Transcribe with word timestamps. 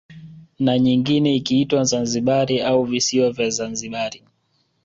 Na 0.59 0.79
nyingine 0.79 1.35
ikiitwa 1.35 1.83
Zanzibari 1.83 2.61
au 2.61 2.83
visiwa 2.85 3.31
vya 3.31 3.49
Zanzibari 3.49 4.23